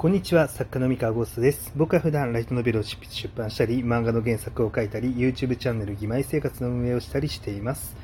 [0.00, 1.72] こんにちは、作家の三河ゴーストです。
[1.76, 2.98] 僕は普段ライトノベルを出
[3.36, 7.98] 版したり、漫画の原作を書いたり、YouTube チャンネル義妹生活の運営をしたりしています。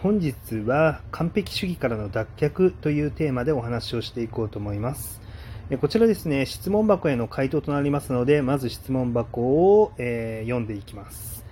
[0.00, 0.34] 本日
[0.64, 5.20] は完璧主義からの脱却というテーマでお話をしていこうと思います。
[5.78, 11.44] こちらですね、質問箱への回答となりますので、まず質問箱を、えー、読んでいきます。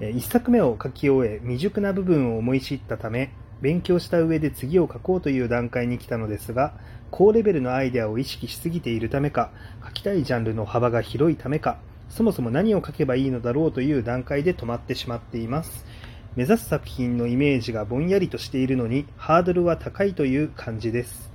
[0.00, 3.30] 1作目を書き終え、未熟な部分を思い知ったため、
[3.60, 6.74] 勉強した上で次を書こうという段階に来たのですが、
[7.10, 9.50] 高レベルのアイデアを意識しすぎているためか、
[9.84, 15.86] 書きたいジャンルの幅が広いためか、そもそも何を書けばいいのだろうという段階で止まってしまっています。
[16.36, 21.30] 目指す作品のイメージがぼんやりとしているのに、ハードルは高いという感じです。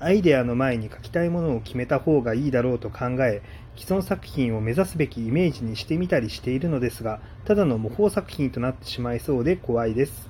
[0.00, 3.42] アイデアの前に書きたいものを決めた方がいいだろうと考え、
[3.76, 10.27] 既存作品を目指すべきイメージにしてみたりしているのですが、ただの模倣作品となってしまいそうで怖いです。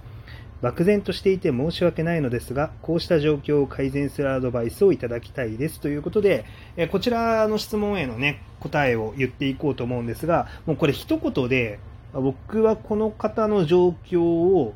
[0.61, 6.45] 漠然としていて申し訳ないのですが、こうした状況を改善するアドバイスをいただきたいですということで、
[6.77, 11.79] えこちらの質問へのね、答えを言っていこうと思うんですが、もうこれ一言で、
[12.13, 14.74] 僕はこの方の状況を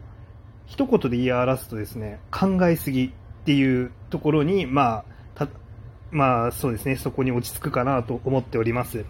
[0.67, 3.11] 一言で言い表すとですね、考えすぎっ
[3.45, 5.05] ていうところに、ま
[5.37, 5.49] あ、
[6.13, 9.05] まあそうですね、そこに落ち着くかなと思っております。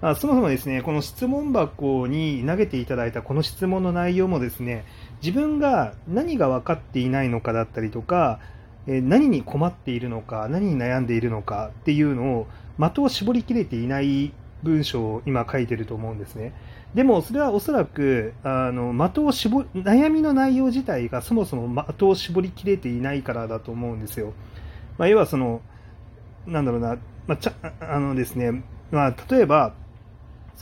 [0.00, 4.84] あそもそもですね、この質問箱に投げていただいたこの質問の内容もですね、
[5.22, 8.40] 自分が何が分かっていないのかだったりとか、
[8.86, 12.46] え何に困っているのか、何に悩んでいるのかっていうのを
[12.78, 16.52] 的を絞りきれていない文章を今書いてると思うんですね。
[16.94, 24.32] でもそれはおそらくあの的を絞悩みの内容自体がそもそも的を絞りきれていないからだと思うんですよ。
[24.98, 25.62] まあ、要はその
[26.46, 26.96] なんだろうな、
[27.26, 28.62] まあ、ちゃあのですね、
[28.92, 29.74] まあ、例えば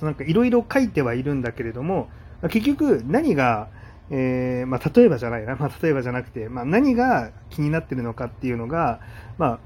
[0.01, 2.09] なんかいろいろ書いてはいるんだけれども、
[2.49, 3.69] 結局何が、
[4.11, 9.01] えー、まあ、例えばじゃないな、まあ、例えばじゃなくて、ま、何が気になってるのかっていうのが、
[9.37, 9.61] ま、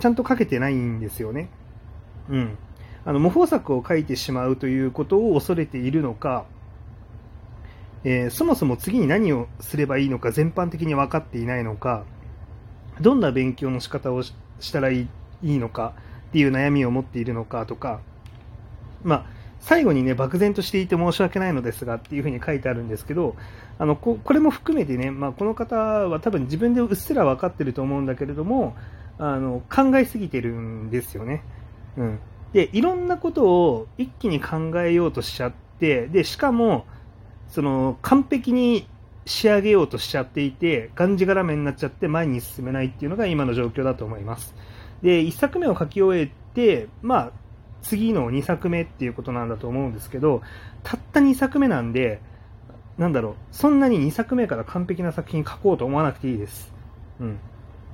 [0.00, 1.48] ちゃんと書けてないんですよね。
[2.28, 2.58] うん。
[3.04, 6.44] あの、模倣作を書いてしまうということを恐れているのか、
[8.04, 12.04] えー、そもそも次に何をすればいいのか全般的に分かっていないのか、
[13.00, 14.34] どんな勉強の仕方をし
[14.72, 15.08] たらい
[15.42, 15.94] いのか
[16.28, 18.00] っていう悩みを持っているのかとか、
[19.04, 19.26] まあ、
[19.60, 23.36] 最後にね、漠然としていて申し訳ないのですがっていうふうに書いてあるんですけど、
[23.78, 28.76] あのここれも含めてね、まあ、この方は多分自分でうっすら分かってると思うんだけれども、
[29.18, 31.42] あの考えすぎてるんですよね。
[31.96, 32.18] うん、
[32.52, 36.86] で、いろんなことを一気に考えようとしちゃって、で、しかも、
[37.48, 38.86] その完璧に
[39.24, 44.54] 仕上げようとしちゃっていて、がんじがらめになっちゃって前に進めないっていうのが今の状況だと思います。
[45.02, 47.32] で、1作目を書き終えて、まあ、
[47.82, 50.42] 次の2作目っていうことなんだと思うんですけど、
[50.82, 52.20] たった2作目なんで、
[52.98, 56.72] なんだろう、そんなに2作目から完璧な作品書こうと思わなくていいです。
[57.20, 57.38] うん。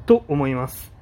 [0.07, 0.93] と思います。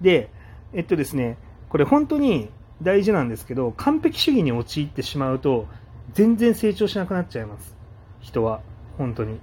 [0.00, 0.30] で、
[0.72, 1.36] えっとですね、
[1.68, 2.50] これ本当に
[2.82, 5.66] 大事なんですけど、完璧主義に陥ってしまうと、
[6.12, 7.76] 全然成長しなくなっちゃいます。
[8.20, 8.60] 人は。
[8.96, 9.40] 本当に。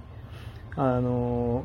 [0.76, 1.64] あの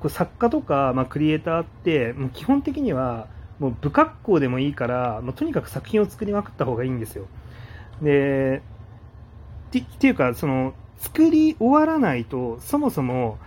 [0.00, 3.28] これ作家とか、まあ、クリエイターって、もう基本的には、
[3.58, 7.26] もう不格好でもいいから、もうとにかく作品を作りまくった方がいいんですよ。
[8.02, 8.62] で、
[9.78, 13.38] っていうか、その、作り終わらないと、そもそも、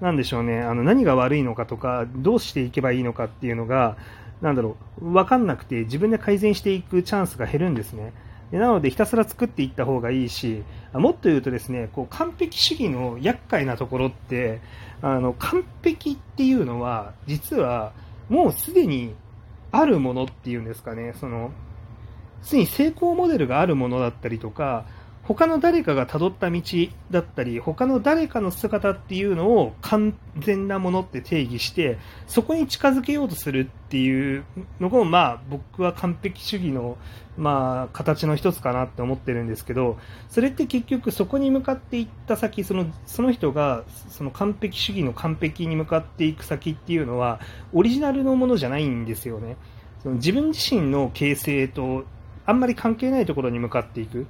[0.00, 3.96] なんでしょうね、あの何が悪いのかとか、どうしていけばいいのかっていうのが、
[4.40, 8.12] なんだろう、分かんなくて、自分で改善していくチャンスが減るんですね。
[8.50, 10.62] でなので、ひたすら作っていった方がいいし、
[10.92, 14.60] もっと言うとですね、こう完璧主義の厄介なところって、
[15.02, 17.92] あの完璧っていうのは、実は
[18.28, 19.14] もうすでに
[19.70, 21.50] あるものっていうんですかね、その、
[22.42, 24.86] すでに成功モデルがあるものだったりとか、
[25.28, 26.62] 他の誰かが辿った道
[27.10, 34.44] だったり、他の誰かの姿っていうのを完全なものって定義して、そこに近づけようとするっていう
[34.80, 36.96] のが、まあ、僕は完璧主義の、
[37.36, 39.98] まあ、形の一つかなって思ってるんですけど、
[40.30, 47.38] それって結局そこに向かっていった先、そのその人がその完璧主義の完璧に向かっていく先っていうのは、
[47.74, 49.58] オリジナルのものじゃないんですよね。
[50.02, 52.06] その自分自身の形成と
[52.46, 54.26] あんまり関係ないところに向かっていく。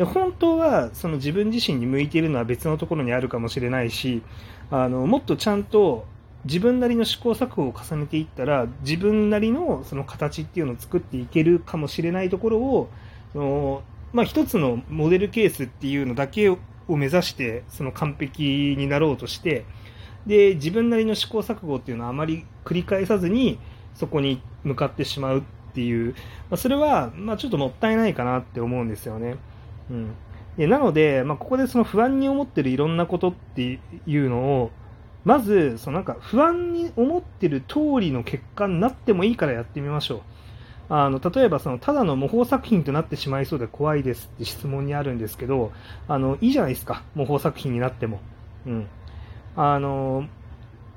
[0.00, 4.22] で本当はその自分自身に向いているのは別のところにあるかもしれないし
[4.70, 6.06] あのもっとちゃんと
[6.46, 12.88] 自分なりの試行錯誤を重ねていったら自分なりのその形っていうのを作っていけるかもしれないところを
[13.34, 13.82] その、
[14.14, 16.56] まあ、一つのモデルケースっていうのだけを
[16.88, 19.66] 目指してその完璧になろうとして
[20.26, 23.58] で自分なりの試行錯誤っていうのはあまり繰り返さずに
[23.94, 25.42] そこに向かってしまうっ
[25.74, 26.14] ていう、
[26.48, 29.36] まあ、それはまあちょっともったいないかなって思うんですよね。
[29.90, 30.14] うん、
[30.56, 34.70] でなので、まあ、ここでその不安に思ってるいろんなことっていうのを、
[35.24, 40.20] まず、そのなんか不安に思ってる通りの結果になってもいいからやってみましょう。
[40.92, 45.70] あの例えばそのただの模倣作品となってしまいそうで怖いですって質問にあるんですけど
[46.08, 47.04] あのいいじゃないですか。
[47.14, 48.20] 模倣作品になっても、
[48.66, 48.88] うん、
[49.54, 50.26] あの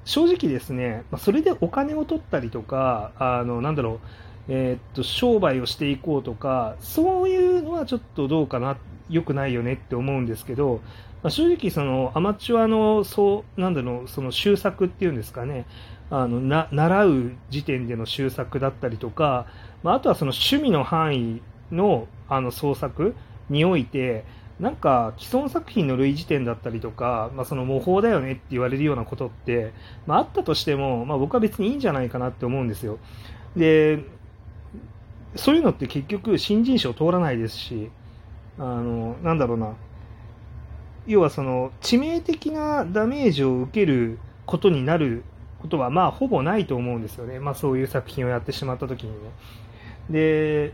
[0.03, 3.99] 正直ですねそれでお金を取ったりとかあのなんだろう
[4.47, 8.77] えー、っと商売をしていこうとかそういうのはちょっとどうかな
[9.09, 10.81] 良くないよねって思うんですけど、
[11.21, 15.65] まあ、正直そのアマチュアのそうなんだろうその修作っていうんですかね
[16.09, 19.47] あのな習う時点での修作だったりとか、
[19.81, 21.41] まあ、あとはその趣味の範囲
[21.71, 23.15] のあの創作
[23.49, 24.25] において
[24.59, 29.73] なんか既存作品の類似点だったりとか、まあ、その模倣だよねって言われるようなことって、
[30.05, 32.99] まあ、あったとしても、まあ、僕は別にいいんじゃないかなって思うんですよ。
[33.55, 34.03] で
[35.35, 37.89] そういうのって結局新人賞通らないですし
[38.57, 39.73] あのなんだろうな
[41.07, 45.23] 要はその致命的なダメージを受けることになる
[45.63, 49.29] ことはまあほぼないと思うんですよね、まあ、そういう作品をやってしまった時にね。
[50.09, 50.73] で、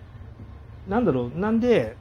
[0.88, 1.96] なんだろう、なんで、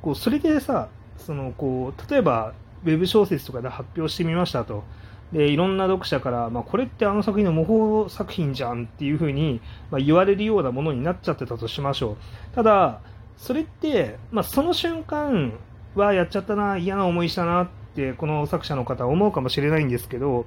[0.00, 0.88] こうそれでさ、
[1.18, 2.54] そのこう例えば
[2.84, 4.84] ウェブ小説とかで発表してみましたと。
[5.32, 12.54] でいろんな読者から、まあ、これってあの作品の模倣作品じゃんっていうふうに、まあ、言われるようなものになっちゃってたとしましょう。
[12.54, 13.00] ただ、
[13.36, 15.52] それって、まあ、その瞬間
[15.94, 20.46] はやっちゃったな、嫌な思いしたなって、この作者の方は思うかもしれないんですけど、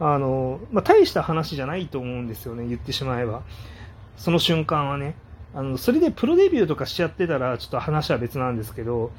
[0.00, 3.42] あの、まあ、大した話じゃないと思うんですよね、言ってしまえば。
[4.16, 5.16] その瞬間はね。
[5.54, 9.12] あの、それでプロデビューとかしちゃってたら、ちょっと話は別なんですけど、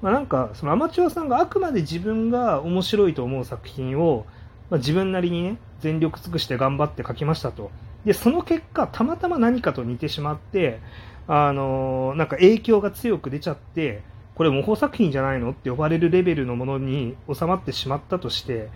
[0.00, 4.24] まあ、なんか、そのアマチュアさんがあくまで自分が面白いと思う作品を、
[4.70, 7.70] まあ、自分なりにね、全力尽くして頑張って書きましたと。
[8.04, 10.80] で、その結果、たまたま何かと似てしまって、
[11.26, 14.02] あのー、なんか影響が強く出ちゃって、
[14.34, 18.68] これ模倣作品じゃないのって呼ばれるレベルのものに収まってしまったとして、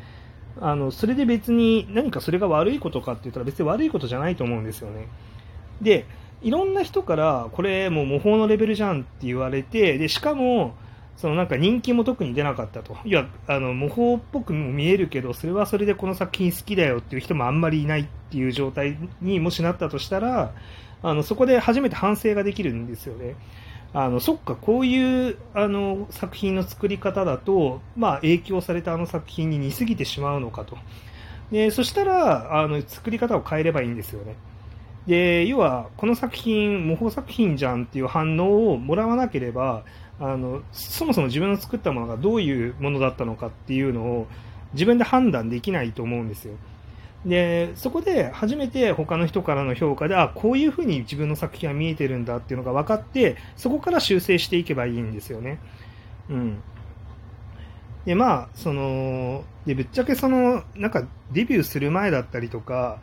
[0.60, 5.08] あのそれで別に何かそれが悪いことかって言ったら別に悪いことじゃないと思うんですよね。
[5.80, 6.06] で、
[6.42, 10.74] いろんな人からこれもう模倣のレベルじゃんって言われて、でしかも
[11.18, 12.96] そのなんか人気も特に出なかったと。
[13.04, 20.54] いや、あの模倣っぽくも見えるけど、それはそれでこの作品好きだよっていう人もあんまりいないっていう状態にもしなったとしたら、
[21.02, 23.34] あのそこで初めて反省ができるんですよね。
[23.92, 30.78] あのそっか、こういうあの作品の作り方だと、まあ、影響されたあの作品に似すぎてしまうのかと。
[31.50, 34.36] でそしたらあの作り方を変えればいいんですよね。
[35.08, 39.82] で要は、この作品、模倣作品じゃんっていう反応をもらわなければ
[40.20, 44.26] あの、そもそも自分の作ったものがどういうものだったのかっていうのを
[44.72, 46.54] 自分で判断できないと思うんですよ。
[47.26, 55.58] でそこで初めて他の人からの評価であこういうふうに自分の作品は見えてるんだっていうのが分かってそこから修正していけばいいんですよね。
[56.30, 56.62] うん、
[58.04, 63.00] でまあそのでぶっちゃけそのなんかデビューする前だったりとか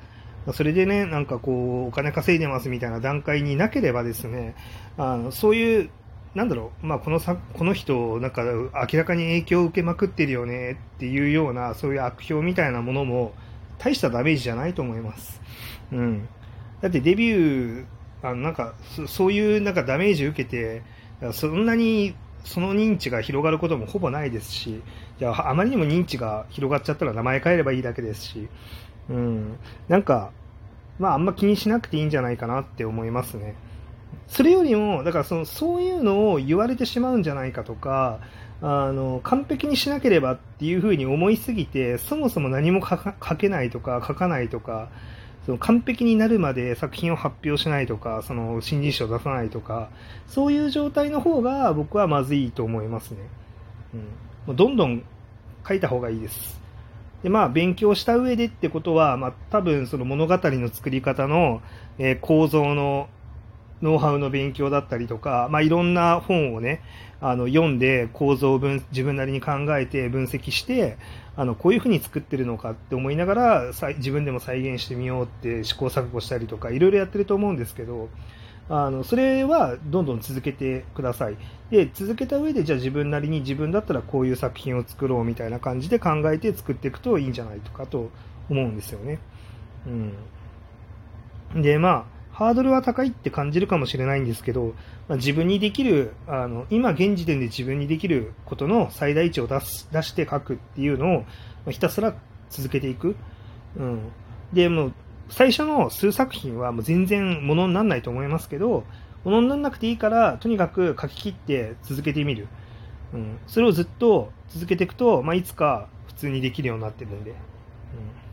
[0.53, 4.55] それでねなんかこうお金稼いでますみたいな段階になければですね
[4.97, 5.89] あのそういう
[6.35, 13.33] なんだろう、まあ、このさこの人、なんか明らかに影響を受けまくってるよねっていうような、そういう悪評みたいなものも、
[13.79, 15.41] 大したダメージじゃないと思います。
[15.91, 16.27] うん。
[16.81, 17.85] だってデビュー、
[18.21, 18.73] あのなんか
[19.07, 20.83] そういうなんかダメージ受けて、
[21.31, 24.81] そんなにその認知が広がることもほぼないですし、
[25.19, 28.49] じゃあまりにも認知が広がっちゃったら名前変えればいいだけですし、
[29.09, 30.31] うん、なんか、
[30.99, 33.55] まああんま気にしなくていいんじゃないかなって思いますね。
[34.27, 38.19] それよりも、だからそのそういうのを言われてしまうんじゃないかとか、
[38.61, 44.89] あの完璧にしなければっていうふうに思いすぎてそもそも何も書けないとか書かないとか
[45.45, 49.89] その完璧になるまで作品を発表しないとかその新人賞を出さないとか
[50.27, 53.17] そういう状態の方が僕はまずいと思いますね、
[54.47, 55.03] うん、どんどん
[55.67, 56.59] 書いた方がいいです。
[57.23, 61.61] でまあ勉強した上でってことは、まあ、多分その物語の作り方の、
[61.97, 63.09] えー、構造の
[63.85, 66.81] ノウハウの勉強だったりとか、まあ、いろんな本をね、
[67.21, 70.97] あの読んで構造を分自分なりに考えて分析して
[71.35, 78.09] あのこういうふうに作ってるのかって思いながら自分でも再現してみようって試行錯誤したりとかいろいろやってると思うんですけど
[78.67, 81.37] あのそれはどんどん続けてください
[81.69, 88.09] で続けた上でじゃあ自分なりに自分だったらこういう作品を作ろうみたいな感じで考えて作っていくといいんじゃないかと
[88.49, 89.19] 思うんですよね。
[91.53, 94.73] うん、でまあハードルは高いって感じるかもしれないんですけど、
[95.07, 101.25] まあ、自分にできる、あの、今現時点で自分にできることの最大値を出す出して書くっていうのを
[101.65, 102.13] ま、ひたすら
[102.49, 103.15] 続けていく。
[103.77, 104.11] うん。
[104.51, 104.93] で、もう、
[105.29, 108.83] 最初の数作品はもう全然ものにならないと思いますけど、
[109.23, 112.49] ものにならなくていいから、とにかく書き切って続けてみる。
[113.13, 113.37] うん。
[113.47, 117.31] それをずっと続けていくと、まあ、いつか普通にできるようになってるんで。
[117.31, 118.24] うん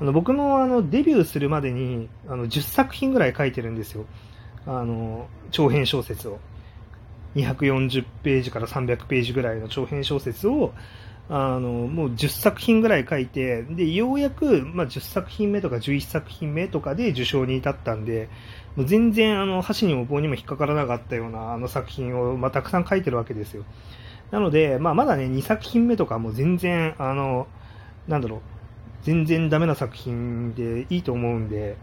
[0.00, 4.04] あの僕もあのデビューするまでにあの10作品ぐらい書いてるんですよ。
[4.66, 6.38] あの、長編小説を、
[7.36, 10.72] 240ページから300ページぐらいの長編小説を、
[11.28, 18.28] あの、もう10作品ぐらい書いて、で、ようやく、まあ、10作品目とか11作品目とかで受賞に至ったんで、
[18.74, 23.64] もう全然、あの、箸にも棒にも引っかからなかったような、あの作品を、まあ、たくさん書いてるわけですよ。
[24.30, 27.46] なので、まあ、まだね、2作品目とかも全然、あの、
[28.08, 28.40] なんだろう、
[29.02, 31.76] 全然ダメな作品でいいと思うんで、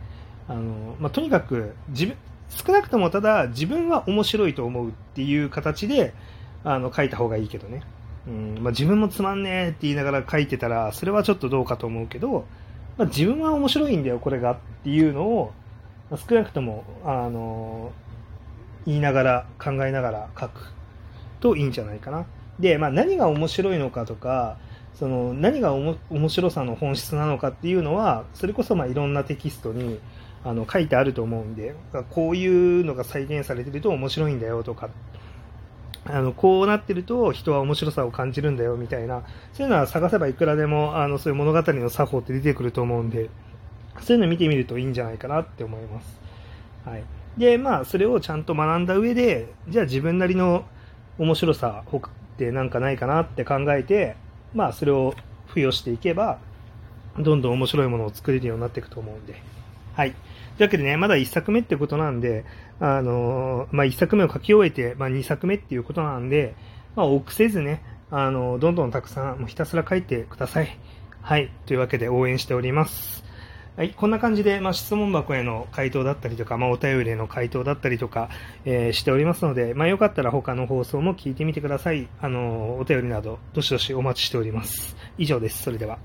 [0.48, 2.16] あの、まあ、とにかく、自分、
[2.50, 6.14] 少なくともただ、自分は面白いと思うっていう形で、
[6.64, 7.82] あの、書いた方がいいけどね。
[8.28, 12.46] うんまあ、自分もつまんねえって言いながら書いてたら、それはちょっとどうかと思うけど、
[12.98, 15.54] まあ、自分は面白いんだよ、これがっていうのを、
[16.10, 17.92] まあ、少なくとも、あの
[18.86, 20.72] 言いながら、考えながら書く
[21.40, 22.26] といいんじゃないかな。
[22.60, 24.58] で、まあ、何が面白いのかとか、
[24.96, 25.98] その何が面
[26.30, 30.00] 白さの本質なのかっていうのは、それこそまあいろんなテキストに
[30.44, 31.76] あの書いてあると思うんで、
[32.12, 34.90] こういうのが再現されてると面白いんだよとか、
[36.06, 39.24] あの、こうなってると人は面白さを感じるんだよみたいな、
[39.54, 43.30] そういうのは探せばいくらでも、あの、そういう物語の作法って出てくると思うんで、
[44.02, 46.20] そういうの見てみるといいんじゃないかなって思います。
[46.86, 47.04] はい。
[47.38, 50.66] で、まあ、それをちゃんと学んだ上で、じゃあ自分なりの
[51.18, 52.02] 面白さっ
[52.38, 54.18] てなんかないかなって考えて、
[54.54, 55.16] まあ、それを
[55.50, 56.40] 付与していけば、
[57.20, 59.42] どんどん面白いものを作れるようになっていくと思うんで。
[59.94, 60.12] はい。
[60.12, 60.20] とい
[60.60, 62.46] うわけでね、まだ1作目ってことなんで、
[62.80, 66.56] あのまあ、1作目を書き終えて、まあ、2作目っていうことなんで、
[66.96, 67.82] まあ、臆せずね、
[68.12, 70.78] あのどんどんたくさん、もうひたすら書いてください。
[71.22, 71.52] はい。
[71.66, 73.24] というわけで応援しております。
[73.76, 73.90] はい。
[73.90, 78.30] こんな感じで、まあ、質問箱への回答だったりとか、まあ、お便りへの回答だったりとか、
[78.66, 82.08] えー、しておりますので、まあ、よかったら他の放送も聞いてみてください。
[82.22, 84.96] あの、お便りなど、どしどしお待ちしております。
[85.18, 85.64] 以上です。
[85.64, 85.98] それでは。